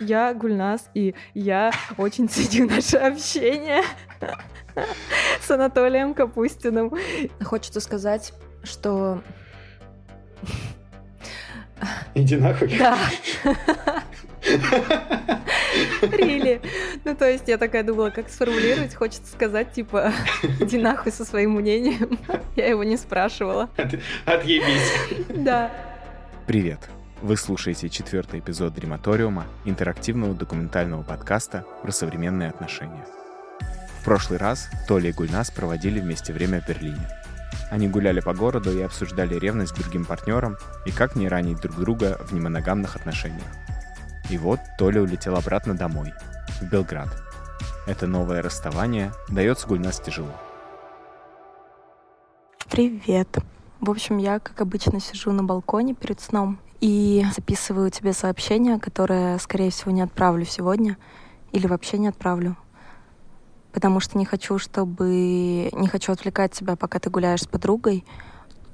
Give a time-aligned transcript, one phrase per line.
[0.00, 3.82] Я Гульнас, и я очень ценю наше общение
[5.42, 6.92] с Анатолием Капустиным.
[7.42, 8.32] Хочется сказать,
[8.62, 9.22] что...
[12.14, 12.76] Иди нахуй.
[12.78, 12.98] Да.
[16.02, 16.60] Рили.
[17.04, 18.94] Ну, то есть я такая думала, как сформулировать.
[18.94, 20.12] Хочется сказать, типа,
[20.60, 22.18] иди нахуй со своим мнением.
[22.56, 23.68] Я его не спрашивала.
[23.76, 23.94] От,
[24.26, 24.92] отъебись.
[25.28, 25.70] Да.
[26.46, 26.80] Привет.
[27.22, 33.04] Вы слушаете четвертый эпизод Дрематориума, интерактивного документального подкаста про современные отношения.
[34.00, 37.06] В прошлый раз Толя и Гульнас проводили вместе время в Берлине.
[37.70, 41.76] Они гуляли по городу и обсуждали ревность к другим партнерам и как не ранить друг
[41.76, 43.44] друга в немоногамных отношениях.
[44.30, 46.14] И вот Толя улетел обратно домой,
[46.62, 47.10] в Белград.
[47.86, 50.32] Это новое расставание дается Гульнас тяжело.
[52.70, 53.28] Привет.
[53.80, 59.38] В общем, я, как обычно, сижу на балконе перед сном и записываю тебе сообщение, которое,
[59.38, 60.96] скорее всего, не отправлю сегодня
[61.52, 62.56] или вообще не отправлю.
[63.72, 65.70] Потому что не хочу, чтобы...
[65.72, 68.04] Не хочу отвлекать тебя, пока ты гуляешь с подругой,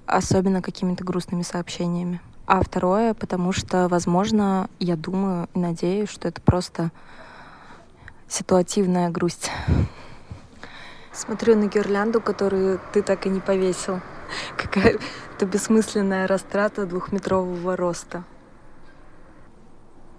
[0.07, 2.21] особенно какими-то грустными сообщениями.
[2.47, 6.93] А второе, потому что, возможно, я думаю и надеюсь, что это просто
[8.29, 9.51] ситуативная грусть.
[11.13, 14.01] Смотрю на гирлянду, которую ты так и не повесил.
[14.57, 18.25] Какая-то бессмысленная растрата двухметрового роста.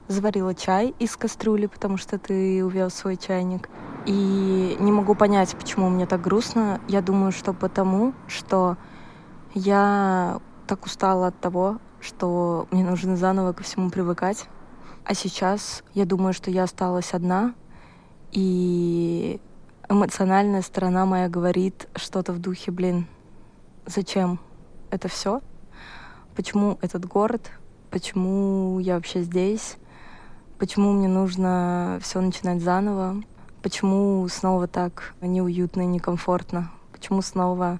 [0.08, 3.70] Заварила чай из кастрюли, потому что ты увел свой чайник.
[4.06, 6.80] И не могу понять, почему мне так грустно.
[6.88, 8.78] Я думаю, что потому, что
[9.54, 14.48] я так устала от того, что мне нужно заново ко всему привыкать.
[15.04, 17.54] А сейчас я думаю, что я осталась одна,
[18.32, 19.40] и
[19.90, 23.08] эмоциональная сторона моя говорит что-то в духе, блин,
[23.88, 24.40] зачем
[24.92, 25.42] это все?
[26.36, 27.50] Почему этот город?
[27.90, 29.78] Почему я вообще здесь?
[30.60, 33.24] Почему мне нужно все начинать заново?
[33.64, 36.72] Почему снова так неуютно и некомфортно?
[36.92, 37.80] Почему снова...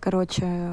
[0.00, 0.72] Короче,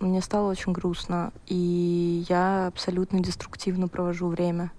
[0.00, 4.70] мне стало очень грустно, и я абсолютно деструктивно провожу время.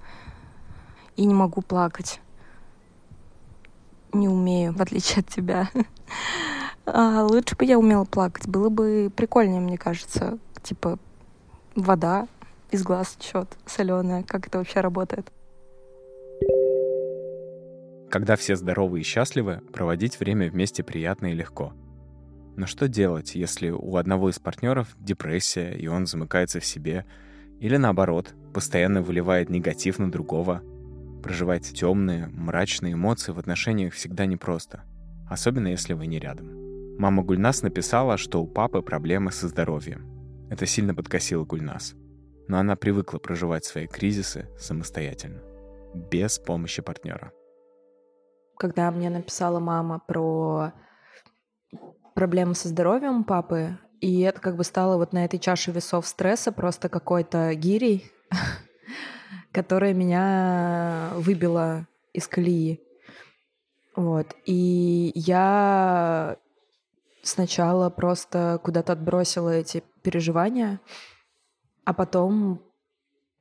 [1.16, 2.22] И не могу плакать.
[4.14, 5.70] Не умею, в отличие от тебя.
[6.90, 8.48] А лучше бы я умела плакать.
[8.48, 10.40] Было бы прикольнее, мне кажется.
[10.64, 10.98] Типа
[11.76, 12.28] вода
[12.72, 14.24] из глаз течет соленая.
[14.24, 15.32] Как это вообще работает?
[18.10, 21.74] Когда все здоровы и счастливы, проводить время вместе приятно и легко.
[22.56, 27.06] Но что делать, если у одного из партнеров депрессия, и он замыкается в себе,
[27.60, 30.64] или наоборот, постоянно выливает негатив на другого?
[31.22, 34.84] Проживать темные, мрачные эмоции в отношениях всегда непросто,
[35.30, 36.57] особенно если вы не рядом.
[36.98, 40.48] Мама Гульнас написала, что у папы проблемы со здоровьем.
[40.50, 41.94] Это сильно подкосило Гульнас.
[42.48, 45.40] Но она привыкла проживать свои кризисы самостоятельно,
[45.94, 47.32] без помощи партнера.
[48.58, 50.74] Когда мне написала мама про
[52.16, 56.52] проблемы со здоровьем папы, и это как бы стало вот на этой чаше весов стресса
[56.52, 58.12] просто какой-то гирей,
[59.52, 62.82] которая меня выбила из колеи.
[63.96, 64.36] Вот.
[64.46, 66.38] И я
[67.28, 70.80] сначала просто куда-то отбросила эти переживания,
[71.86, 72.62] а потом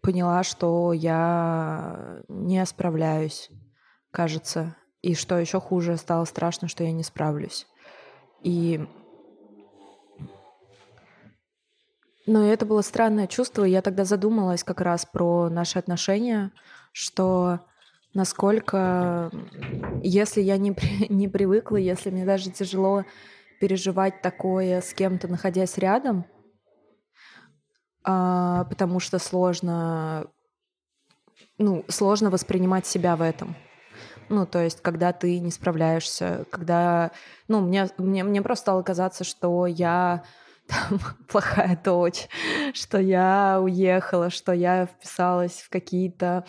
[0.01, 3.51] поняла, что я не справляюсь,
[4.11, 4.77] кажется.
[5.03, 7.67] И что еще хуже, стало страшно, что я не справлюсь.
[8.43, 8.87] И
[12.27, 13.63] но это было странное чувство.
[13.63, 16.51] Я тогда задумалась как раз про наши отношения,
[16.93, 17.61] что
[18.15, 19.31] насколько,
[20.03, 23.05] если я не, при, не привыкла, если мне даже тяжело
[23.61, 26.25] переживать такое с кем-то, находясь рядом,
[28.05, 30.27] а, потому что сложно,
[31.59, 33.57] ну, сложно воспринимать себя в этом.
[34.29, 37.13] Ну, то есть, когда ты не справляешься, когда,
[37.49, 40.25] ну, мне, мне, мне просто стало казаться, что я
[40.67, 42.29] там, плохая дочь,
[42.73, 46.45] что я уехала, что я вписалась в какие-то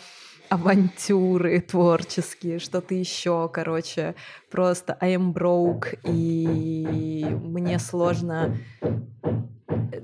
[0.48, 4.14] авантюры творческие, что-то еще, короче,
[4.50, 8.56] просто I am broke, и мне сложно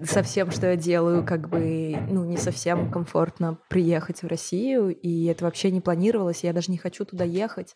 [0.04, 5.24] со всем, что я делаю, как бы, ну, не совсем комфортно приехать в Россию, и
[5.26, 7.74] это вообще не планировалось, я даже не хочу туда ехать.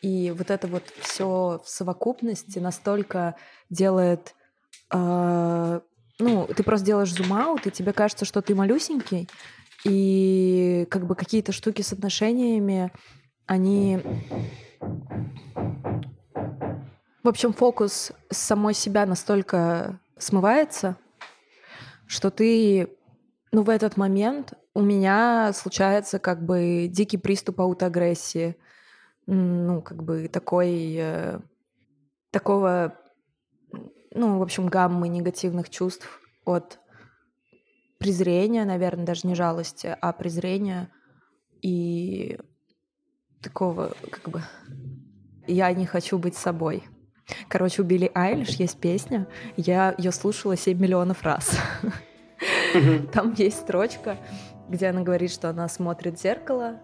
[0.00, 3.36] И вот это вот все в совокупности настолько
[3.70, 4.34] делает
[4.92, 5.80] э,
[6.18, 9.28] ну, ты просто делаешь зум-аут, и тебе кажется, что ты малюсенький,
[9.84, 12.92] и как бы какие-то штуки с отношениями,
[13.46, 14.00] они...
[17.22, 20.96] В общем, фокус с самой себя настолько смывается,
[22.06, 22.88] что ты,
[23.52, 28.56] ну, в этот момент у меня случается как бы дикий приступ аутоагрессии,
[29.26, 31.40] ну, как бы такой, э,
[32.30, 32.98] такого
[34.14, 36.78] ну, в общем, гаммы негативных чувств от
[37.98, 40.90] презрения, наверное, даже не жалости, а презрения
[41.60, 42.38] и
[43.40, 44.42] такого, как бы,
[45.46, 46.84] я не хочу быть собой.
[47.48, 51.56] Короче, у Билли Айлиш есть песня, я ее слушала 7 миллионов раз.
[53.12, 54.16] Там есть строчка,
[54.68, 56.80] где она говорит, что она смотрит в зеркало,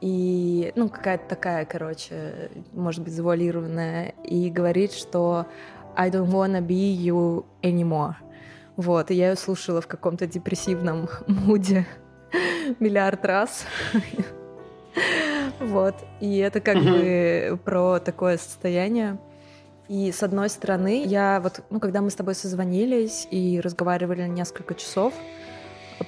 [0.00, 5.46] и, ну, какая-то такая, короче, может быть, завуалированная, и говорит, что
[5.96, 8.14] I don't wanna be you anymore.
[8.76, 11.86] Вот, и я ее слушала в каком-то депрессивном муде
[12.78, 13.64] миллиард раз.
[15.60, 19.18] Вот, и это как бы про такое состояние.
[19.88, 24.74] И с одной стороны, я вот, ну, когда мы с тобой созвонились и разговаривали несколько
[24.74, 25.12] часов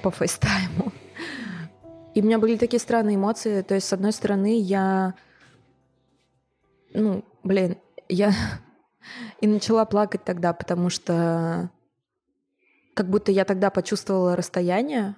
[0.01, 0.91] по фейстайму,
[2.13, 3.61] и у меня были такие странные эмоции.
[3.61, 5.15] То есть, с одной стороны, я,
[6.93, 7.77] ну, блин,
[8.07, 8.33] я
[9.41, 11.69] и начала плакать тогда, потому что
[12.93, 15.15] как будто я тогда почувствовала расстояние,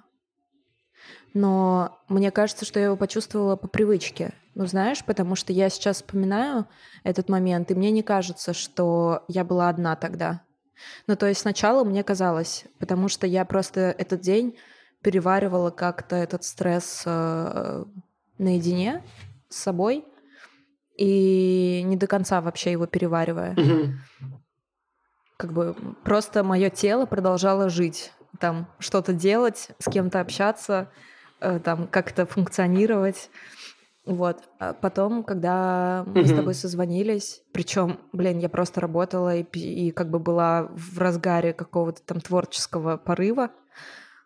[1.34, 4.32] но мне кажется, что я его почувствовала по привычке.
[4.54, 6.66] Ну, знаешь, потому что я сейчас вспоминаю
[7.04, 10.40] этот момент, и мне не кажется, что я была одна тогда.
[11.06, 14.56] Ну, то есть сначала мне казалось, потому что я просто этот день
[15.02, 17.84] переваривала как-то этот стресс э,
[18.38, 19.04] наедине
[19.50, 20.04] с собой,
[20.96, 23.52] и не до конца вообще его переваривая.
[23.52, 23.92] Угу.
[25.36, 30.90] Как бы просто мое тело продолжало жить, там что-то делать, с кем-то общаться,
[31.40, 33.30] э, там как-то функционировать.
[34.06, 34.44] Вот.
[34.58, 36.28] А потом, когда мы угу.
[36.28, 41.52] с тобой созвонились, причем, блин, я просто работала и, и как бы была в разгаре
[41.52, 43.50] какого-то там творческого порыва.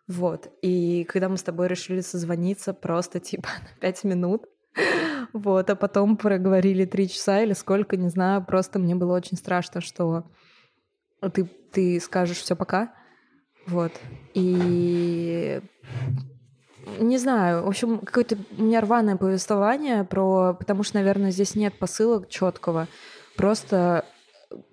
[0.07, 0.51] Вот.
[0.61, 4.45] И когда мы с тобой решили созвониться просто типа на пять минут,
[5.33, 9.81] вот, а потом проговорили три часа или сколько, не знаю, просто мне было очень страшно,
[9.81, 10.23] что
[11.33, 12.93] ты, ты скажешь все пока.
[13.67, 13.91] Вот.
[14.33, 15.61] И
[16.99, 20.53] не знаю, в общем, какое-то у меня рваное повествование про...
[20.53, 22.87] Потому что, наверное, здесь нет посылок четкого.
[23.37, 24.05] Просто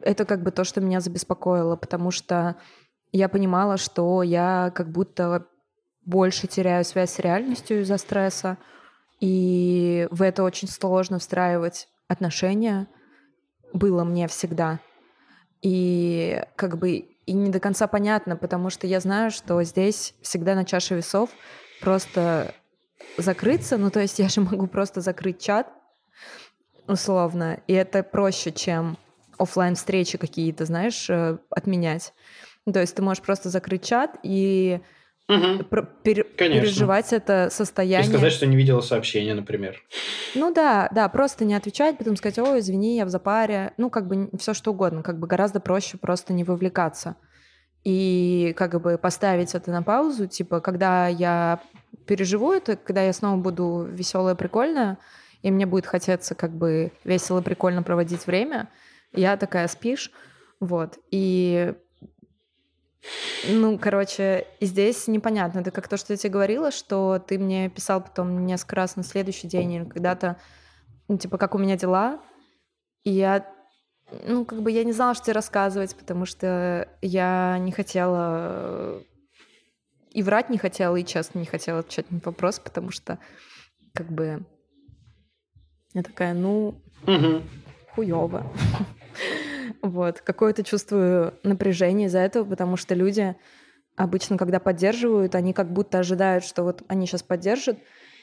[0.01, 2.57] это как бы то, что меня забеспокоило, потому что
[3.13, 5.47] я понимала, что я как будто
[6.05, 8.59] больше теряю связь с реальностью из-за стресса,
[9.21, 12.87] и в это очень сложно встраивать отношения.
[13.73, 14.81] Было мне всегда.
[15.61, 16.91] И как бы
[17.27, 21.31] и не до конца понятно, потому что я знаю, что здесь всегда на чаше весов
[21.81, 22.55] просто
[23.19, 25.69] закрыться, ну то есть я же могу просто закрыть чат
[26.87, 28.97] условно, и это проще, чем
[29.37, 32.15] офлайн встречи какие-то, знаешь, э, отменять.
[32.73, 34.81] То есть ты можешь просто закрыть чат и
[35.29, 35.65] угу.
[36.03, 38.09] пер, переживать это состояние.
[38.09, 39.83] И сказать, что не видела сообщения, например.
[40.35, 43.73] Ну да, да, просто не отвечать, потом сказать, ой, извини, я в запаре.
[43.77, 47.17] Ну, как бы все что угодно, как бы гораздо проще просто не вовлекаться.
[47.85, 51.61] И как бы поставить это на паузу, типа, когда я
[52.07, 54.99] переживу это, когда я снова буду веселая, прикольная,
[55.43, 58.69] и мне будет хотеться как бы весело, прикольно проводить время,
[59.13, 60.11] я такая спишь,
[60.61, 60.99] вот.
[61.11, 61.75] И
[63.49, 65.61] ну, короче, здесь непонятно.
[65.61, 69.03] Это как то, что я тебе говорила, что ты мне писал потом несколько раз на
[69.03, 70.37] следующий день или когда-то,
[71.07, 72.21] ну, типа, как у меня дела.
[73.05, 73.47] И я,
[74.27, 79.03] ну, как бы я не знала, что тебе рассказывать, потому что я не хотела
[80.11, 83.19] и врать не хотела, и честно не хотела отвечать на вопрос, потому что
[83.95, 84.45] как бы
[85.95, 87.43] я такая, ну, угу.
[87.95, 88.47] хуёво.
[89.83, 90.21] Вот.
[90.21, 93.37] Какое-то чувствую напряжение из-за этого, потому что люди
[93.97, 97.79] обычно, когда поддерживают, они как будто ожидают, что вот они сейчас поддержат,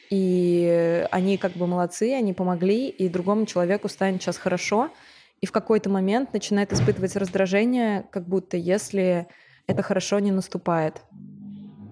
[0.09, 4.91] и они как бы молодцы, они помогли, и другому человеку станет сейчас хорошо,
[5.41, 9.27] и в какой-то момент начинает испытывать раздражение, как будто если
[9.67, 11.01] это хорошо не наступает.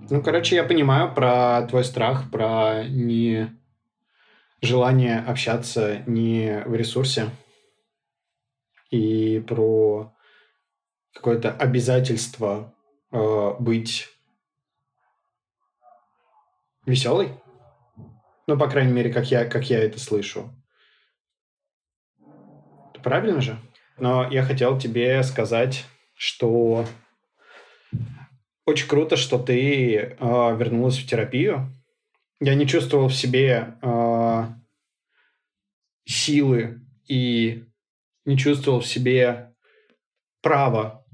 [0.09, 3.49] Ну, короче, я понимаю про твой страх, про не
[4.61, 7.29] желание общаться не в ресурсе
[8.93, 10.13] и про
[11.15, 12.75] какое-то обязательство
[13.11, 14.07] э, быть
[16.85, 17.33] веселой.
[18.45, 20.53] Ну, по крайней мере, как я, как я это слышу.
[23.03, 23.57] Правильно же?
[23.97, 26.85] Но я хотел тебе сказать, что
[28.65, 31.73] очень круто, что ты э, вернулась в терапию.
[32.39, 34.43] Я не чувствовал в себе э,
[36.05, 37.65] силы и
[38.25, 39.53] не чувствовал в себе
[40.41, 41.05] права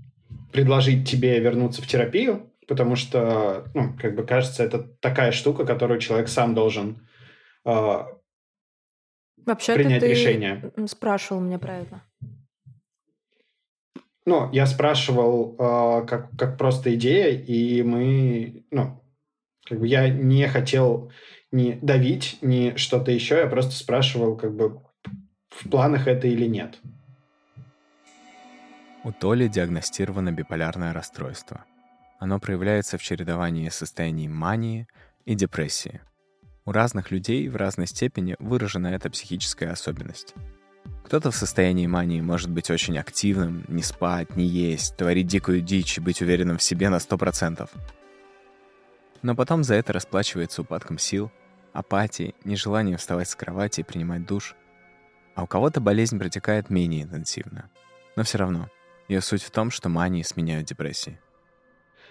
[0.51, 5.99] предложить тебе вернуться в терапию, потому что, ну, как бы кажется, это такая штука, которую
[5.99, 7.07] человек сам должен
[7.65, 8.03] э,
[9.45, 10.71] Вообще принять ты решение.
[10.87, 12.03] спрашивал меня про это.
[14.25, 19.03] Ну, я спрашивал э, как, как просто идея, и мы, ну,
[19.65, 21.11] как бы я не хотел
[21.51, 24.81] ни давить, ни что-то еще, я просто спрашивал, как бы,
[25.49, 26.79] в планах это или нет.
[29.09, 31.65] У Толи диагностировано биполярное расстройство.
[32.19, 34.87] Оно проявляется в чередовании состояний мании
[35.25, 36.01] и депрессии.
[36.63, 40.35] У разных людей в разной степени выражена эта психическая особенность.
[41.05, 45.97] Кто-то в состоянии мании может быть очень активным, не спать, не есть, творить дикую дичь
[45.97, 47.67] и быть уверенным в себе на 100%.
[49.23, 51.31] Но потом за это расплачивается упадком сил,
[51.73, 54.53] апатией, нежеланием вставать с кровати и принимать душ.
[55.33, 57.71] А у кого-то болезнь протекает менее интенсивно.
[58.15, 58.69] Но все равно,
[59.09, 61.19] ее суть в том, что мании сменяют депрессии.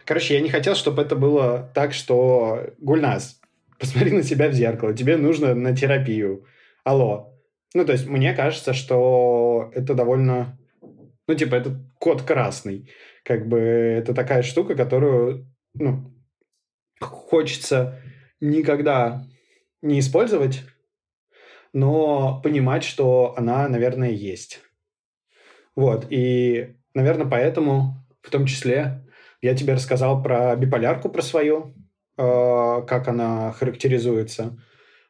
[0.04, 3.40] Короче, я не хотел, чтобы это было так, что Гульнас,
[3.78, 6.46] посмотри на себя в зеркало, тебе нужно на терапию.
[6.84, 7.34] Алло.
[7.74, 10.58] Ну, то есть, мне кажется, что это довольно...
[11.26, 12.90] Ну, типа, это код красный.
[13.22, 16.14] Как бы это такая штука, которую, ну,
[17.00, 18.00] хочется
[18.40, 19.26] никогда
[19.82, 20.62] не использовать,
[21.74, 24.60] но понимать, что она, наверное, есть.
[25.76, 29.08] Вот, и, наверное, поэтому в том числе
[29.40, 31.74] я тебе рассказал про биполярку, про свою,
[32.16, 34.58] э, как она характеризуется.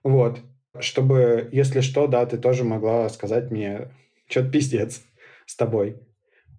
[0.05, 0.41] Вот,
[0.79, 3.91] чтобы, если что, да, ты тоже могла сказать мне,
[4.29, 5.03] что-то пиздец
[5.47, 6.01] с тобой.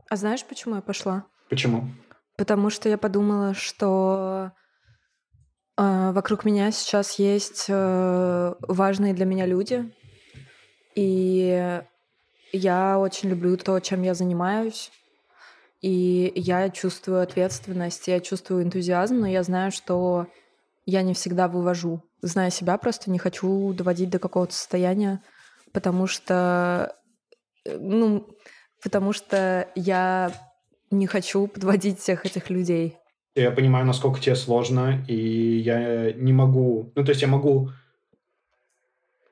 [0.09, 1.25] А знаешь, почему я пошла?
[1.49, 1.89] Почему?
[2.35, 4.51] Потому что я подумала, что
[5.77, 9.93] э, вокруг меня сейчас есть э, важные для меня люди,
[10.95, 11.81] и
[12.51, 14.91] я очень люблю то, чем я занимаюсь.
[15.81, 20.27] И я чувствую ответственность, я чувствую энтузиазм, но я знаю, что
[20.85, 22.03] я не всегда вывожу.
[22.21, 25.23] Зная себя, просто не хочу доводить до какого-то состояния,
[25.71, 26.95] потому что,
[27.65, 28.27] э, ну,
[28.83, 30.33] потому что я
[30.91, 32.97] не хочу подводить всех этих людей.
[33.35, 36.91] Я понимаю, насколько тебе сложно, и я не могу...
[36.95, 37.69] Ну, то есть я могу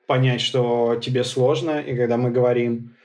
[0.06, 2.96] понять, что тебе сложно, и когда мы говорим,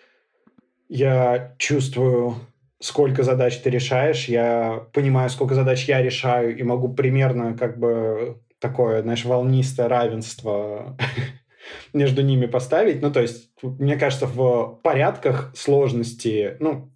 [0.87, 2.35] я чувствую,
[2.83, 8.41] сколько задач ты решаешь, я понимаю, сколько задач я решаю, и могу примерно как бы
[8.59, 10.97] такое, знаешь, волнистое равенство
[11.93, 13.01] между ними поставить.
[13.01, 16.91] Ну, то есть, мне кажется, в порядках сложности, ну,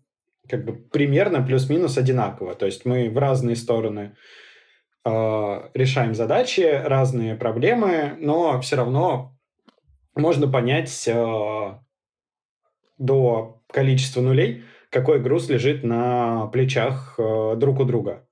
[0.50, 2.56] как бы примерно плюс-минус одинаково.
[2.56, 4.18] То есть мы в разные стороны
[5.06, 9.38] э, решаем задачи, разные проблемы, но все равно
[10.16, 11.80] можно понять э,
[12.98, 18.28] до количества нулей, какой груз лежит на плечах э, друг у друга.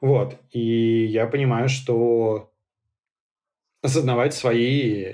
[0.00, 0.36] Вот.
[0.50, 2.52] И я понимаю, что
[3.82, 5.04] осознавать свои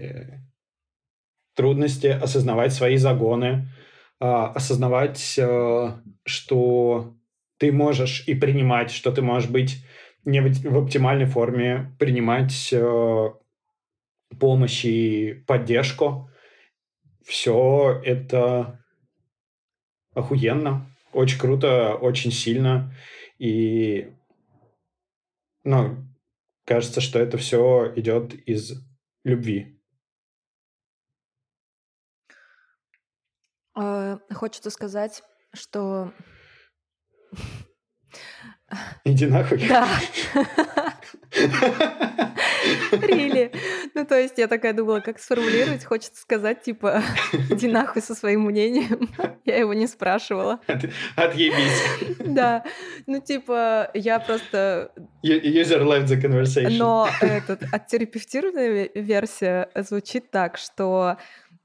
[1.54, 3.68] трудности, осознавать свои загоны,
[4.20, 5.92] э, осознавать, э,
[6.25, 7.14] что
[7.58, 9.85] ты можешь и принимать, что ты можешь быть
[10.25, 13.30] не в, оптимальной форме, принимать э,
[14.38, 16.30] помощь и поддержку.
[17.25, 18.77] Все это
[20.18, 22.92] охуенно, очень круто, очень сильно.
[23.38, 24.12] И,
[25.64, 26.04] ну,
[26.64, 28.72] кажется, что это все идет из
[29.25, 29.80] любви.
[33.75, 35.22] А, Хочется сказать,
[35.54, 36.12] что...
[39.04, 39.66] Иди нахуй.
[39.66, 39.88] Да.
[42.92, 43.52] Рили.
[43.94, 45.84] Ну, то есть я такая думала, как сформулировать.
[45.84, 47.02] Хочется сказать, типа,
[47.50, 49.08] иди нахуй со своим мнением.
[49.44, 50.60] Я его не спрашивала.
[50.66, 50.84] От,
[51.16, 52.18] отъебись.
[52.18, 52.64] Да.
[53.06, 54.92] Ну, типа, я просто...
[55.25, 56.76] User left the conversation.
[56.78, 61.16] Но этот, оттерапевтированная версия звучит так, что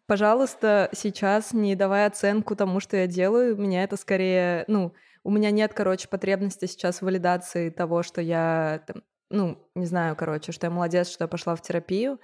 [0.07, 3.55] пожалуйста, сейчас не давай оценку тому, что я делаю.
[3.55, 4.93] Меня это скорее, ну,
[5.24, 9.03] у меня нет, короче, потребности сейчас в валидации того, что я, там,
[9.34, 12.20] ну, не знаю, короче, что я молодец, что я пошла в терапию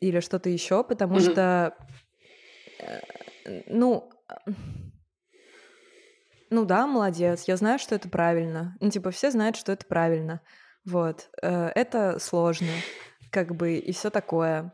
[0.00, 1.22] или что-то еще, потому Мгм.
[1.22, 1.76] что,
[2.80, 4.10] э, ну,
[6.50, 8.76] ну да, молодец, я знаю, что это правильно.
[8.80, 10.40] Ну, типа, все знают, что это правильно.
[10.84, 11.30] Вот.
[11.40, 12.72] Э, это сложно,
[13.30, 14.72] как бы, и все такое.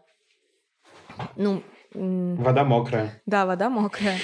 [1.36, 1.62] Ну...
[1.92, 3.22] Вода мокрая.
[3.26, 4.18] Да, вода мокрая.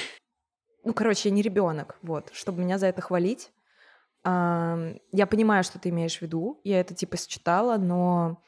[0.85, 3.53] Ну, короче, я не ребенок, вот, чтобы меня за это хвалить.
[4.25, 8.43] Я понимаю, что ты имеешь в виду, я это типа считала, но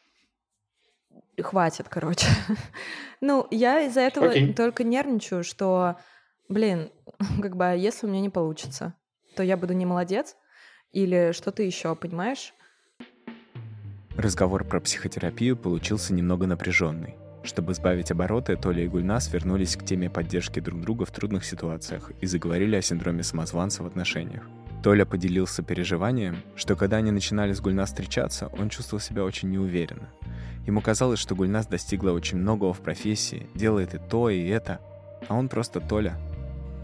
[1.43, 2.27] хватит, короче.
[3.21, 4.55] ну, я из-за этого okay.
[4.55, 5.97] только нервничаю, что,
[6.49, 6.91] блин,
[7.43, 8.95] как бы, а если у меня не получится,
[9.35, 10.37] то я буду не молодец
[10.93, 12.55] или что-то еще, понимаешь?
[14.17, 17.17] Разговор про психотерапию получился немного напряженный.
[17.43, 22.13] Чтобы сбавить обороты, Толя и Гульнас вернулись к теме поддержки друг друга в трудных ситуациях
[22.21, 24.49] и заговорили о синдроме самозванца в отношениях.
[24.85, 30.11] Толя поделился переживанием, что когда они начинали с Гульнас встречаться, он чувствовал себя очень неуверенно.
[30.67, 34.83] Ему казалось, что Гульнас достигла очень многого в профессии, делает и то, и это,
[35.27, 36.19] а он просто Толя.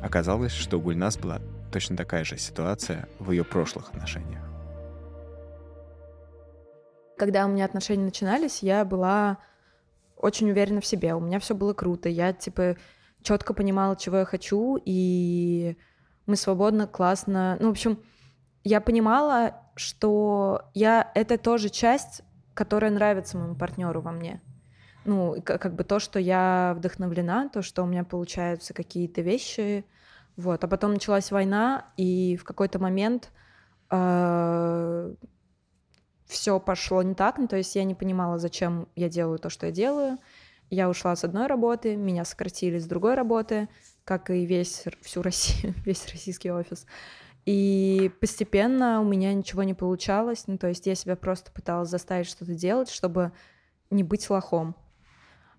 [0.01, 4.45] Оказалось, что у Гульнас была точно такая же ситуация в ее прошлых отношениях.
[7.19, 9.37] Когда у меня отношения начинались, я была
[10.17, 12.79] очень уверена в себе, у меня все было круто, я типа
[13.23, 15.77] четко понимала, чего я хочу, и
[16.31, 17.57] мы свободно, классно.
[17.61, 17.99] Ну, в общем,
[18.65, 22.23] я понимала, что я это тоже часть,
[22.55, 24.41] которая нравится моему партнеру во мне.
[25.05, 29.85] Ну, как бы то, что я вдохновлена, то, что у меня получаются какие-то вещи.
[30.37, 30.63] Вот.
[30.63, 33.33] А потом началась война, и в какой-то момент
[33.91, 35.15] э,
[36.27, 39.67] все пошло не так, ну, то есть я не понимала, зачем я делаю то, что
[39.67, 40.19] я делаю.
[40.71, 43.69] Я ушла с одной работы, меня сократили с другой работы,
[44.05, 46.87] как и весь всю Россию, весь российский офис.
[47.47, 52.27] И постепенно у меня ничего не получалось, ну, то есть я себя просто пыталась заставить
[52.27, 53.33] что-то делать, чтобы
[53.91, 54.77] не быть лохом.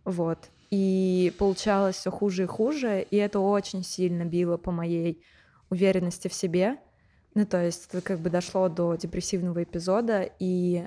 [0.06, 0.50] Вот.
[0.70, 5.24] И получалось все хуже и хуже, и это очень сильно било по моей
[5.70, 6.78] уверенности в себе—
[7.34, 10.86] ну, то есть это как бы дошло до депрессивного эпизода, и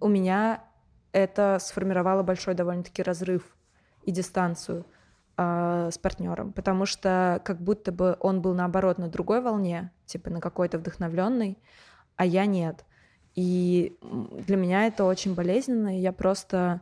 [0.00, 0.64] у меня
[1.12, 3.42] это сформировало большой довольно-таки разрыв
[4.02, 4.86] и дистанцию
[5.40, 10.30] э, с партнером, потому что как будто бы он был наоборот на другой волне, типа
[10.30, 11.58] на какой-то вдохновленный,
[12.16, 12.84] а я нет.
[13.34, 13.96] И
[14.46, 16.80] для меня это очень болезненно, и я просто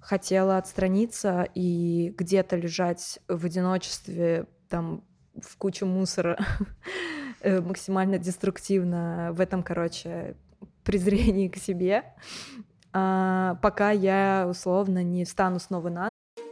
[0.00, 5.02] хотела отстраниться и где-то лежать в одиночестве, там,
[5.40, 6.38] в кучу мусора,
[7.40, 10.36] Э, максимально деструктивно в этом, короче,
[10.84, 12.02] презрении к себе,
[12.92, 16.08] а, пока я условно не встану снова на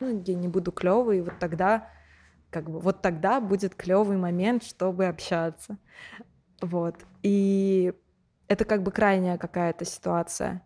[0.00, 1.88] Ну, я не буду клевый, вот тогда,
[2.50, 5.78] как бы, вот тогда будет клевый момент, чтобы общаться.
[6.60, 6.96] Вот.
[7.22, 7.92] И
[8.48, 10.62] это как бы крайняя какая-то ситуация.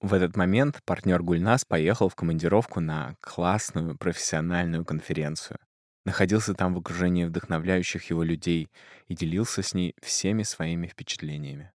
[0.00, 5.58] В этот момент партнер Гульнас поехал в командировку на классную профессиональную конференцию
[6.06, 8.70] находился там в окружении вдохновляющих его людей
[9.08, 11.72] и делился с ней всеми своими впечатлениями.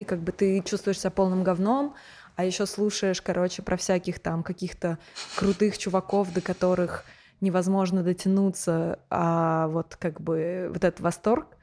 [0.00, 1.94] И как бы ты чувствуешь себя полным говном,
[2.36, 4.98] а еще слушаешь, короче, про всяких там каких-то
[5.36, 7.04] крутых чуваков, до которых
[7.40, 11.56] невозможно дотянуться, а вот как бы вот этот восторг,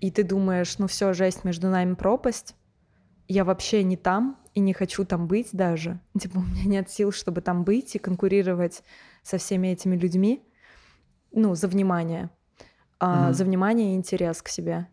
[0.00, 2.54] и ты думаешь, ну все, жесть, между нами пропасть,
[3.26, 6.00] я вообще не там и не хочу там быть даже.
[6.18, 8.82] Типа у меня нет сил, чтобы там быть и конкурировать
[9.22, 10.44] со всеми этими людьми
[11.32, 12.30] ну, за внимание,
[12.98, 13.32] а, mm-hmm.
[13.34, 14.88] за внимание и интерес к себе.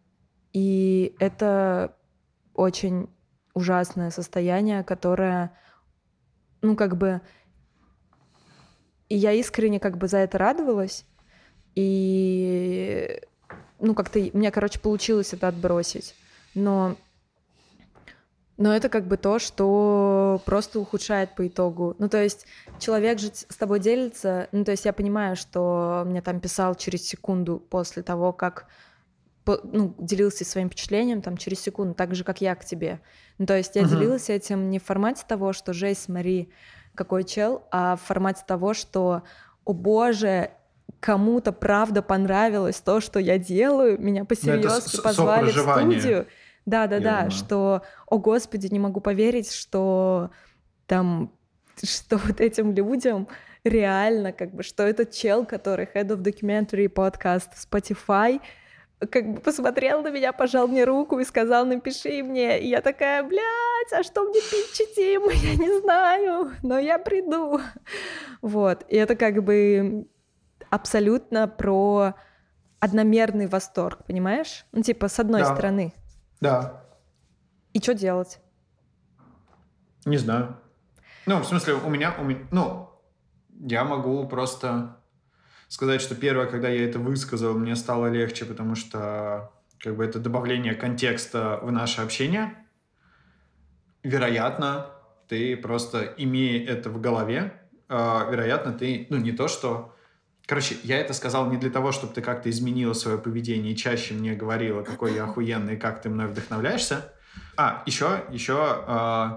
[0.53, 1.97] И это
[2.53, 3.09] очень
[3.55, 5.51] ужасное состояние, которое,
[6.61, 7.21] ну, как бы...
[9.09, 11.05] И я искренне как бы за это радовалась,
[11.75, 13.21] и,
[13.79, 16.15] ну, как-то меня, короче, получилось это отбросить.
[16.53, 16.95] Но
[18.57, 21.95] но это как бы то, что просто ухудшает по итогу.
[21.99, 22.45] Ну, то есть
[22.79, 24.47] человек же с тобой делится.
[24.53, 28.67] Ну, то есть я понимаю, что мне там писал через секунду после того, как
[29.45, 32.99] ну, делился своим впечатлением там через секунду, так же, как я к тебе.
[33.37, 33.89] Ну, то есть я uh-huh.
[33.89, 36.51] делилась этим не в формате того, что «Жесть, смотри,
[36.95, 39.23] какой чел», а в формате того, что
[39.65, 40.51] «О боже,
[40.99, 46.27] кому-то правда понравилось то, что я делаю, меня ну, по-серьезки позвали в студию».
[46.65, 50.31] Да, да, да, что, о господи, не могу поверить, что
[50.87, 51.31] там,
[51.83, 53.27] что вот этим людям
[53.63, 58.41] реально, как бы, что этот чел, который Head of Documentary Podcast Spotify,
[59.11, 62.59] как бы посмотрел на меня, пожал мне руку и сказал, напиши мне.
[62.61, 65.29] И я такая, блядь, а что мне пить Тим?
[65.29, 67.59] Я не знаю, но я приду.
[68.41, 70.07] Вот, и это как бы
[70.69, 72.13] абсолютно про
[72.79, 74.65] одномерный восторг, понимаешь?
[74.71, 75.53] Ну, типа, с одной Да.
[75.53, 75.93] стороны.
[76.41, 76.83] Да.
[77.73, 78.39] И что делать?
[80.05, 80.57] Не знаю.
[81.25, 82.89] Ну, в смысле, у меня, у меня, ну,
[83.59, 84.97] я могу просто
[85.67, 90.19] сказать, что первое, когда я это высказал, мне стало легче, потому что как бы это
[90.19, 92.55] добавление контекста в наше общение.
[94.03, 94.87] Вероятно,
[95.27, 97.53] ты просто имея это в голове,
[97.89, 99.93] э, вероятно, ты, ну, не то, что...
[100.45, 104.13] Короче, я это сказал не для того, чтобы ты как-то изменила свое поведение и чаще
[104.13, 107.13] мне говорила, какой я охуенный, как ты мной вдохновляешься.
[107.57, 109.29] А, еще, еще э,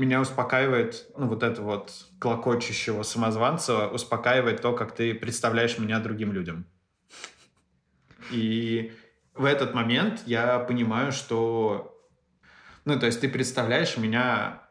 [0.00, 6.32] меня успокаивает, ну, вот это вот клокочущего самозванца, успокаивает то, как ты представляешь меня другим
[6.32, 6.66] людям.
[8.32, 8.92] И
[9.34, 11.96] в этот момент я понимаю, что...
[12.84, 14.68] Ну, то есть ты представляешь меня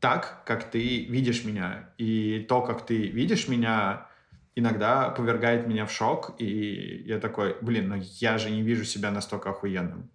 [0.00, 1.92] так, как ты видишь меня.
[1.98, 4.08] И то, как ты видишь меня,
[4.54, 6.34] иногда повергает меня в шок.
[6.38, 10.10] И я такой, блин, ну я же не вижу себя настолько охуенным.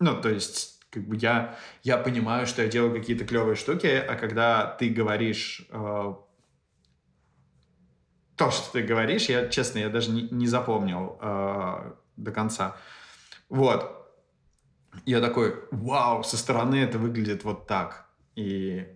[0.00, 4.14] Ну, то есть, как бы я, я понимаю, что я делаю какие-то клевые штуки, а
[4.16, 6.14] когда ты говоришь э,
[8.36, 12.76] то, что ты говоришь, я, честно, я даже не, не запомнил э, до конца.
[13.48, 13.94] Вот.
[15.04, 18.08] Я такой, вау, со стороны это выглядит вот так.
[18.34, 18.86] И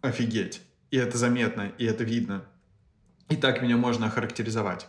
[0.00, 0.62] офигеть.
[0.90, 2.44] И это заметно, и это видно.
[3.28, 4.88] И так меня можно охарактеризовать.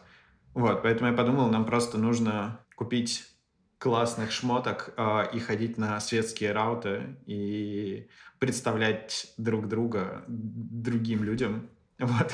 [0.53, 3.30] Вот, поэтому я подумал, нам просто нужно купить
[3.81, 11.67] классных шмоток э, и ходить на светские рауты и представлять друг друга другим людям.
[12.01, 12.33] Вот.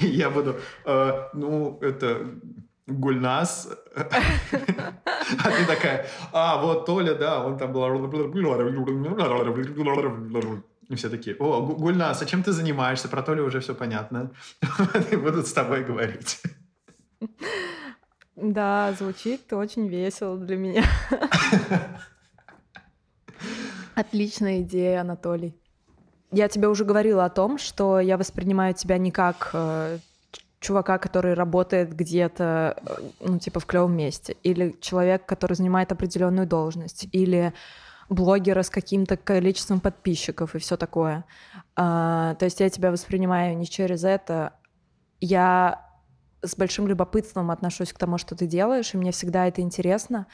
[0.00, 2.26] И я буду, э, ну, это
[2.86, 3.68] Гульнас.
[5.44, 7.84] А ты такая, а, вот Толя, да, он там был...
[10.88, 13.08] И все такие, о, Гу- Гульнас, а чем ты занимаешься?
[13.08, 14.30] Про Толю уже все понятно.
[15.12, 16.40] Будут с тобой говорить.
[18.40, 20.84] Да, звучит очень весело для меня.
[23.96, 25.56] Отличная идея, Анатолий.
[26.30, 29.98] Я тебе уже говорила о том, что я воспринимаю тебя не как э,
[30.60, 36.46] чувака, который работает где-то, э, ну, типа, в клевом месте, или человек, который занимает определенную
[36.46, 37.52] должность, или
[38.08, 41.24] блогера с каким-то количеством подписчиков и все такое.
[41.74, 44.52] А, то есть я тебя воспринимаю не через это.
[45.20, 45.87] Я
[46.42, 50.26] с большим любопытством отношусь к тому, что ты делаешь, и мне всегда это интересно,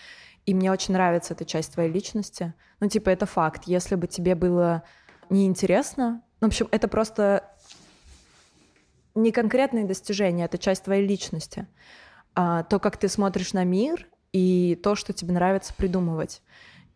[0.47, 2.55] и мне очень нравится эта часть твоей личности.
[2.81, 3.65] Ну, типа, это факт.
[3.67, 4.83] Если бы тебе было
[5.31, 7.51] неинтересно, ну, в общем, это просто
[9.15, 11.67] не конкретные достижения, это часть твоей личности.
[12.35, 16.43] А, то, как ты смотришь на мир, и то, что тебе нравится придумывать.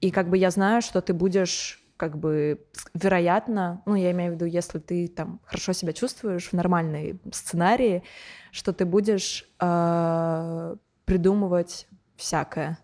[0.01, 4.35] И как бы я знаю, что ты будешь как бы вероятно, ну я имею в
[4.37, 8.05] виду, если ты там хорошо себя чувствуешь в нормальной сценарии,
[8.53, 12.79] что ты будешь э, придумывать всякое,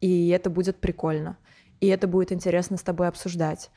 [0.00, 1.38] и это будет прикольно,
[1.80, 3.70] и это будет интересно с тобой обсуждать,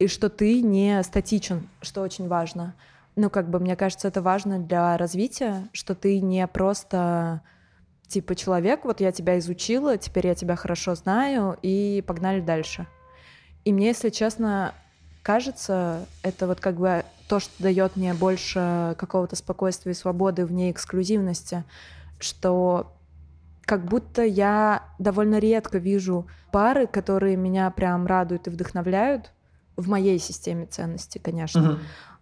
[0.00, 2.74] и что ты не статичен, что очень важно.
[3.14, 7.42] Ну как бы мне кажется, это важно для развития, что ты не просто
[8.08, 12.88] типа человек, вот я тебя изучила, теперь я тебя хорошо знаю, и погнали дальше.
[13.64, 14.74] И мне, если честно,
[15.22, 20.70] кажется, это вот как бы то, что дает мне больше какого-то спокойствия и свободы вне
[20.70, 21.64] эксклюзивности,
[22.18, 22.92] что
[23.62, 29.32] как будто я довольно редко вижу пары, которые меня прям радуют и вдохновляют
[29.76, 31.78] в моей системе ценностей, конечно,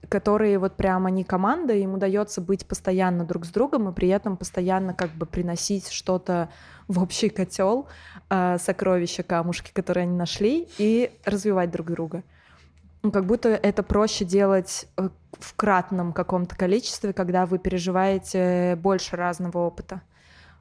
[0.08, 4.36] которые вот прям они команда, им удается быть постоянно друг с другом и при этом
[4.36, 6.48] постоянно как бы приносить что-то
[6.88, 7.86] в общий котел,
[8.30, 12.22] э, сокровища, камушки, которые они нашли, и развивать друг друга.
[13.02, 19.16] Ну, как будто это проще делать э, в кратном каком-то количестве, когда вы переживаете больше
[19.16, 20.02] разного опыта.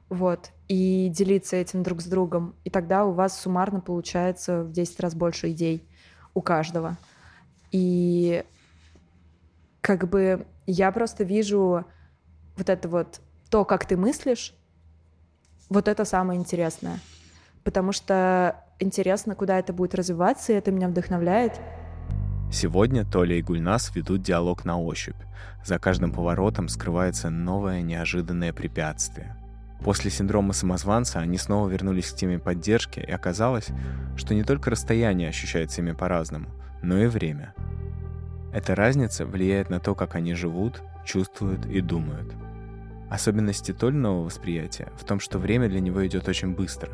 [0.08, 0.50] Вот.
[0.68, 2.54] И делиться этим друг с другом.
[2.64, 5.86] И тогда у вас суммарно получается в 10 раз больше идей
[6.34, 6.96] у каждого.
[7.72, 8.44] И
[9.80, 11.84] как бы я просто вижу
[12.56, 14.54] вот это вот то, как ты мыслишь,
[15.68, 16.98] вот это самое интересное.
[17.64, 21.60] Потому что интересно, куда это будет развиваться, и это меня вдохновляет.
[22.52, 25.16] Сегодня Толя и Гульнас ведут диалог на ощупь.
[25.64, 29.36] За каждым поворотом скрывается новое неожиданное препятствие.
[29.84, 33.68] После синдрома самозванца они снова вернулись к теме поддержки, и оказалось,
[34.16, 36.48] что не только расстояние ощущается ими по-разному,
[36.82, 37.54] но и время.
[38.52, 42.34] Эта разница влияет на то, как они живут, чувствуют и думают.
[43.08, 46.92] Особенность титульного восприятия в том, что время для него идет очень быстро.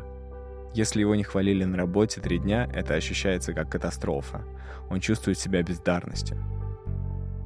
[0.73, 4.43] Если его не хвалили на работе три дня, это ощущается как катастрофа.
[4.89, 6.37] Он чувствует себя бездарностью.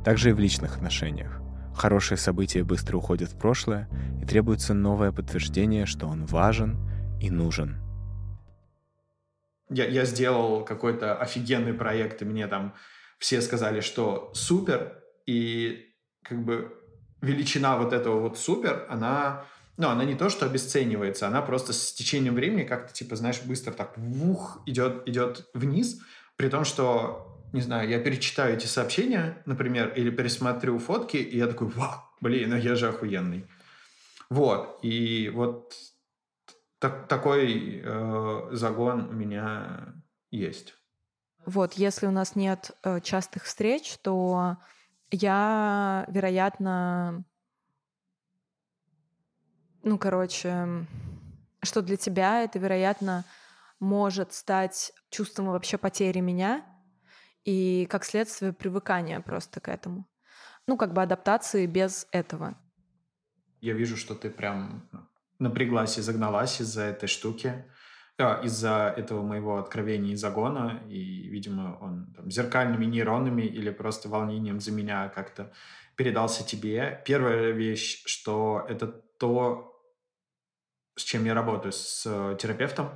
[0.04, 1.42] Также и в личных отношениях.
[1.74, 3.88] Хорошие события быстро уходят в прошлое,
[4.22, 6.78] и требуется новое подтверждение, что он важен
[7.22, 7.78] и нужен.
[9.70, 12.74] Я, я сделал какой-то офигенный проект, и мне там
[13.22, 16.76] все сказали, что супер, и как бы
[17.22, 19.46] величина вот этого вот супер, она,
[19.78, 23.74] ну, она не то, что обесценивается, она просто с течением времени как-то, типа, знаешь, быстро
[23.74, 26.02] так вух, идет, идет вниз,
[26.36, 31.46] при том, что, не знаю, я перечитаю эти сообщения, например, или пересмотрю фотки, и я
[31.46, 33.46] такой, вау, блин, ну я же охуенный.
[34.32, 35.76] Вот, и вот
[36.80, 39.94] так, такой э, загон у меня
[40.32, 40.81] есть.
[41.46, 44.58] Вот, если у нас нет э, частых встреч, то
[45.10, 47.24] я, вероятно,
[49.84, 50.86] ну, короче,
[51.64, 53.26] что для тебя это, вероятно,
[53.80, 56.64] может стать чувством вообще потери меня
[57.44, 60.08] и, как следствие, привыкания просто к этому.
[60.68, 62.56] Ну, как бы адаптации без этого.
[63.60, 64.88] Я вижу, что ты прям
[65.40, 67.66] напряглась и загналась из-за этой штуки
[68.44, 74.60] из-за этого моего откровения и загона, и, видимо, он там, зеркальными нейронами или просто волнением
[74.60, 75.52] за меня как-то
[75.96, 77.02] передался тебе.
[77.06, 79.82] Первая вещь, что это то,
[80.96, 82.90] с чем я работаю с э, терапевтом,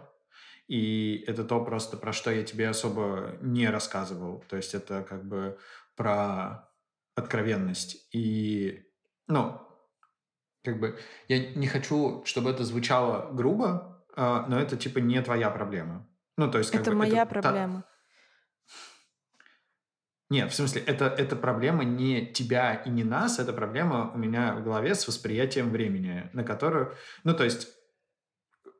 [0.67, 4.43] и это то просто, про что я тебе особо не рассказывал.
[4.49, 5.57] То есть это как бы
[5.95, 6.69] про
[7.15, 8.07] откровенность.
[8.11, 8.83] И,
[9.27, 9.61] ну,
[10.63, 15.49] как бы я не хочу, чтобы это звучало грубо, а, но это типа не твоя
[15.49, 16.07] проблема.
[16.37, 17.81] Ну, то есть, как это бы, моя это проблема.
[17.81, 17.95] Та...
[20.29, 24.55] Нет, в смысле, это, это проблема не тебя и не нас, это проблема у меня
[24.55, 27.67] в голове с восприятием времени, на которую, ну, то есть,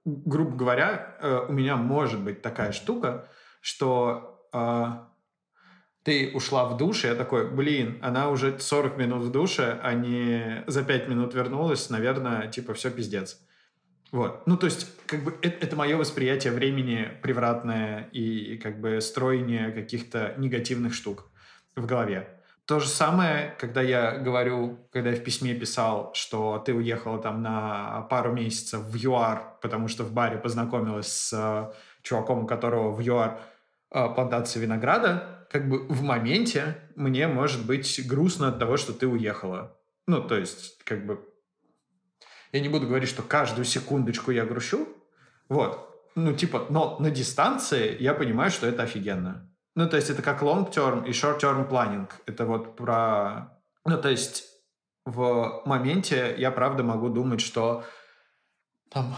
[0.06, 3.30] грубо говоря, э, у меня может быть такая штука,
[3.62, 4.86] что э,
[6.02, 9.94] ты ушла в душ, и я такой, блин, она уже 40 минут в душе, а
[9.94, 13.40] не за 5 минут вернулась, наверное, типа, все пиздец.
[14.16, 14.48] Вот.
[14.48, 19.72] Ну, то есть, как бы, это, это мое восприятие времени превратное и, как бы, строение
[19.72, 21.30] каких-то негативных штук
[21.76, 22.30] в голове.
[22.66, 27.42] То же самое, когда я говорю, когда я в письме писал, что ты уехала там
[27.42, 32.92] на пару месяцев в ЮАР, потому что в баре познакомилась с э, чуваком, у которого
[32.92, 33.38] в ЮАР
[33.92, 39.08] э, плантация винограда, как бы в моменте мне может быть грустно от того, что ты
[39.08, 39.78] уехала.
[40.08, 41.20] Ну, то есть, как бы,
[42.56, 44.88] я не буду говорить, что каждую секундочку я грущу.
[45.50, 45.90] Вот.
[46.16, 49.52] Ну, типа, но на дистанции я понимаю, что это офигенно.
[49.76, 52.10] Ну, то есть это как long-term и short-term planning.
[52.26, 53.60] Это вот про...
[53.84, 54.46] Ну, то есть
[55.04, 57.84] в моменте я правда могу думать, что
[58.90, 59.18] там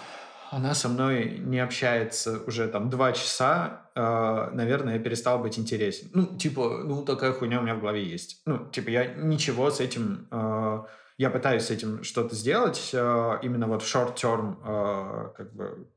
[0.49, 6.09] она со мной не общается уже там два часа, э, наверное, я перестал быть интересен.
[6.13, 8.41] Ну, типа, ну, такая хуйня у меня в голове есть.
[8.45, 10.83] Ну, типа, я ничего с этим э,
[11.17, 15.87] я пытаюсь с этим что-то сделать, э, именно вот short-term, э, как бы,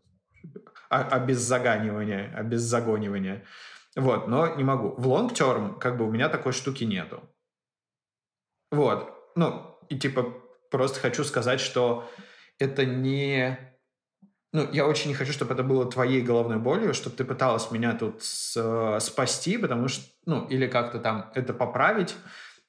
[1.27, 3.45] без заганивания, без загонивания.
[3.97, 4.95] Вот, но не могу.
[4.97, 7.23] В long-term, как бы, у меня такой штуки нету.
[8.71, 10.35] Вот, ну, и типа,
[10.71, 12.09] просто хочу сказать, что
[12.59, 13.59] это не...
[14.53, 17.93] Ну, я очень не хочу, чтобы это было твоей головной болью, чтобы ты пыталась меня
[17.95, 22.17] тут с, э, спасти, потому что, ну, или как-то там это поправить,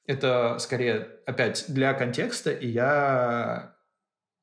[0.06, 3.76] это скорее, опять, для контекста, и я,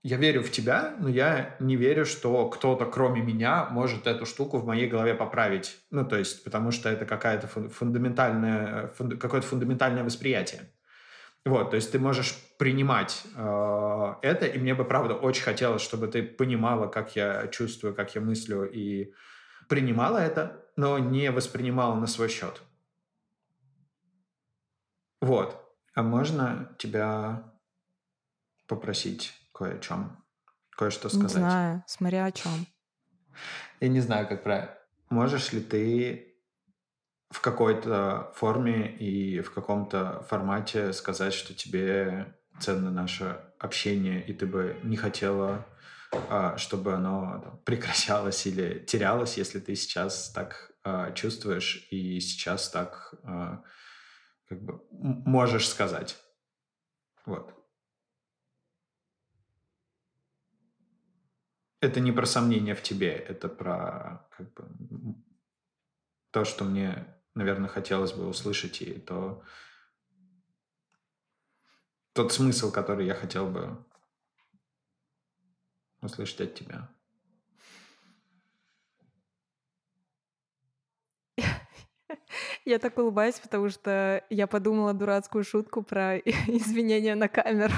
[0.03, 4.57] я верю в тебя, но я не верю, что кто-то, кроме меня, может эту штуку
[4.57, 5.77] в моей голове поправить.
[5.91, 10.71] Ну, то есть, потому что это какая-то фундаментальная, фунда, какое-то фундаментальное восприятие.
[11.45, 16.07] Вот, то есть ты можешь принимать э, это, и мне бы, правда, очень хотелось, чтобы
[16.07, 19.13] ты понимала, как я чувствую, как я мыслю, и
[19.69, 22.61] принимала это, но не воспринимала на свой счет.
[25.21, 25.59] Вот.
[25.95, 27.51] А можно тебя
[28.67, 30.23] попросить кое о чем?
[30.71, 31.35] Кое-что сказать?
[31.35, 32.67] Не знаю, смотря о чем.
[33.79, 34.75] Я не знаю, как правильно.
[35.09, 36.35] Можешь ли ты
[37.29, 44.45] в какой-то форме и в каком-то формате сказать, что тебе ценно наше общение, и ты
[44.45, 45.65] бы не хотела,
[46.11, 53.13] а, чтобы оно прекращалось или терялось, если ты сейчас так а, чувствуешь и сейчас так
[53.23, 53.63] а,
[54.49, 56.17] как бы можешь сказать.
[57.25, 57.55] Вот.
[61.81, 65.15] Это не про сомнения в тебе, это про как бы,
[66.31, 69.43] то, что мне, наверное, хотелось бы услышать, и то
[72.13, 73.85] тот смысл, который я хотел бы
[76.01, 76.89] услышать от тебя.
[82.65, 87.75] Я так улыбаюсь, потому что я подумала дурацкую шутку про извинения на камеру.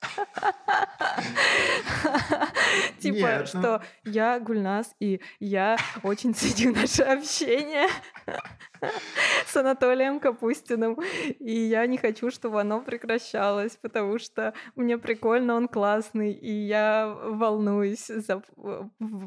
[2.98, 7.88] Типа, ну что я Гульнас, и я очень ценю наше общение
[9.46, 10.98] с Анатолием Капустиным,
[11.38, 17.14] и я не хочу, чтобы оно прекращалось, потому что мне прикольно, он классный, и я
[17.22, 18.42] волнуюсь за,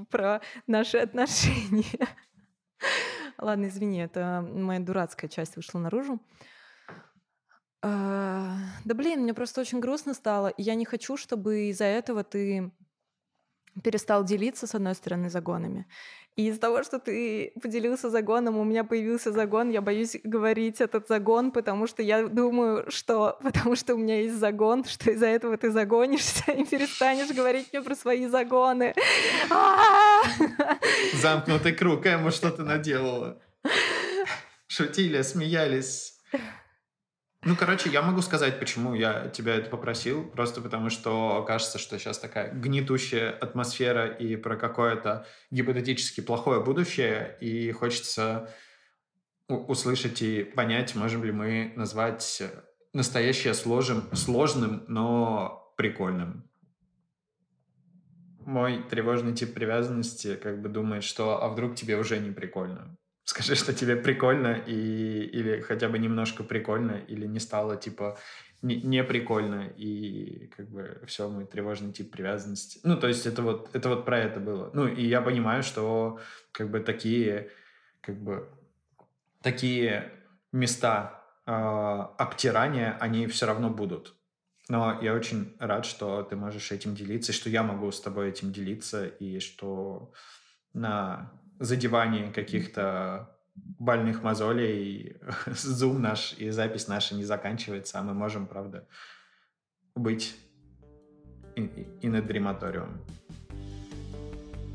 [0.09, 2.07] про наши отношения.
[3.37, 6.19] Ладно, извини, это моя дурацкая часть вышла наружу.
[7.81, 10.47] А, да блин, мне просто очень грустно стало.
[10.47, 12.71] И я не хочу, чтобы из-за этого ты
[13.81, 15.85] перестал делиться, с одной стороны, загонами.
[16.35, 21.07] И из-за того, что ты поделился загоном, у меня появился загон, я боюсь говорить этот
[21.07, 25.57] загон, потому что я думаю, что потому что у меня есть загон, что из-за этого
[25.57, 28.95] ты загонишься и перестанешь говорить мне про свои загоны.
[31.21, 33.39] Замкнутый круг, Эмма, что ты наделала?
[34.67, 36.19] Шутили, смеялись.
[37.45, 40.23] Ну, короче, я могу сказать, почему я тебя это попросил.
[40.29, 47.37] Просто потому, что кажется, что сейчас такая гнетущая атмосфера и про какое-то гипотетически плохое будущее,
[47.41, 48.49] и хочется
[49.49, 52.43] услышать и понять, можем ли мы назвать
[52.93, 56.49] настоящее сложным, сложным, но прикольным.
[58.45, 62.97] Мой тревожный тип привязанности как бы думает, что а вдруг тебе уже не прикольно.
[63.25, 68.17] Скажи, что тебе прикольно, и, или хотя бы немножко прикольно, или не стало, типа,
[68.61, 72.79] не, не прикольно, и как бы все, мой тревожный тип привязанности.
[72.83, 74.71] Ну, то есть это вот, это вот про это было.
[74.73, 76.19] Ну, и я понимаю, что
[76.51, 77.49] как бы такие,
[78.01, 78.49] как бы,
[79.41, 80.11] такие
[80.51, 84.15] места э, обтирания, они все равно будут.
[84.69, 88.29] Но я очень рад, что ты можешь этим делиться, и что я могу с тобой
[88.29, 90.13] этим делиться, и что
[90.73, 98.47] на задевании каких-то больных мозолей зум наш и запись наша не заканчивается, а мы можем,
[98.47, 98.87] правда,
[99.95, 100.35] быть
[101.55, 101.61] и,
[102.01, 103.01] и над дрематориумом.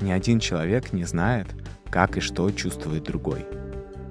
[0.01, 1.47] Ни один человек не знает,
[1.91, 3.45] как и что чувствует другой.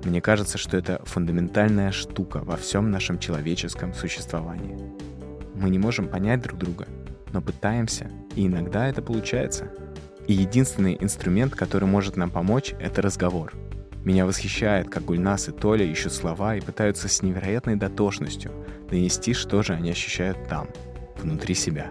[0.04, 4.78] Мне кажется, что это фундаментальная штука во всем нашем человеческом существовании.
[5.54, 6.86] Мы не можем понять друг друга,
[7.32, 9.72] но пытаемся, и иногда это получается—
[10.28, 13.54] и единственный инструмент, который может нам помочь, это разговор.
[14.04, 18.52] Меня восхищает, как Гульнас и Толя ищут слова и пытаются с невероятной дотошностью
[18.90, 20.68] донести, что же они ощущают там,
[21.16, 21.90] внутри себя.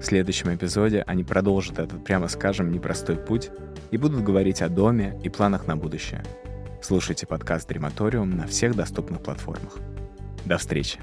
[0.00, 3.50] В следующем эпизоде они продолжат этот, прямо скажем, непростой путь
[3.90, 6.22] и будут говорить о доме и планах на будущее.
[6.80, 9.76] Слушайте подкаст «Дрематориум» на всех доступных платформах.
[10.46, 11.00] До встречи!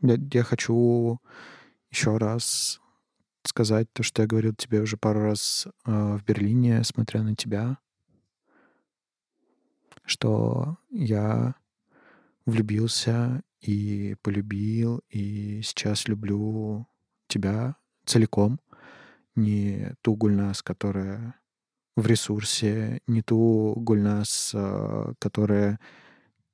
[0.00, 1.18] Я, я хочу
[1.90, 2.80] еще раз
[3.44, 7.78] сказать то, что я говорил тебе уже пару раз э, в Берлине, смотря на тебя,
[10.04, 11.54] что я
[12.46, 16.86] влюбился и полюбил, и сейчас люблю
[17.28, 18.60] тебя целиком,
[19.34, 21.34] не ту Гульнас, которая
[21.96, 25.80] в ресурсе, не ту Гульнас, э, которая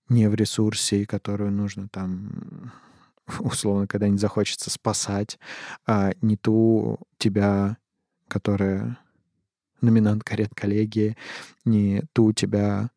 [0.08, 2.72] не в ресурсе и которую нужно там
[3.40, 5.38] условно, когда-нибудь захочется спасать,
[5.86, 7.78] а не ту тебя,
[8.28, 8.98] которая
[9.80, 11.16] номинант карет коллеги,
[11.64, 12.90] не ту тебя,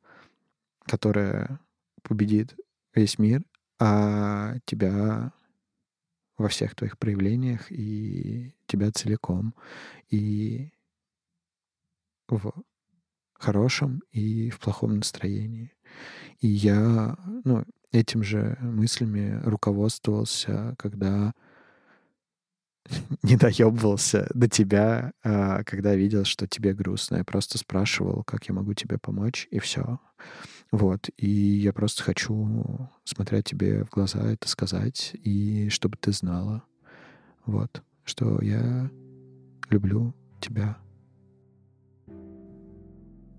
[0.85, 1.59] которая
[2.03, 2.55] победит
[2.93, 3.43] весь мир,
[3.79, 5.31] а тебя
[6.37, 9.53] во всех твоих проявлениях и тебя целиком.
[10.09, 10.71] И
[12.27, 12.53] в
[13.33, 15.73] хорошем и в плохом настроении.
[16.39, 21.33] И я, ну, этим же мыслями руководствовался, когда
[23.23, 27.17] не доебывался до тебя, а когда видел, что тебе грустно.
[27.17, 29.99] Я просто спрашивал, как я могу тебе помочь, и все.
[30.71, 31.09] Вот.
[31.17, 36.63] И я просто хочу, смотря тебе в глаза, это сказать, и чтобы ты знала,
[37.45, 38.89] вот, что я
[39.69, 40.77] люблю тебя.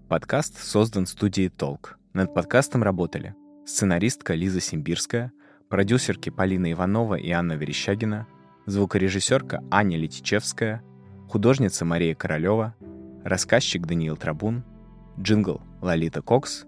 [0.08, 1.96] Подкаст создан студией «Толк».
[2.12, 3.36] Над подкастом работали
[3.70, 5.32] сценаристка Лиза Симбирская,
[5.68, 8.26] продюсерки Полина Иванова и Анна Верещагина,
[8.66, 10.82] звукорежиссерка Аня Летичевская,
[11.28, 12.74] художница Мария Королева,
[13.24, 14.64] рассказчик Даниил Трабун,
[15.18, 16.64] джингл Лолита Кокс,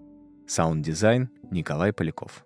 [0.47, 2.45] саунд-дизайн Николай Поляков.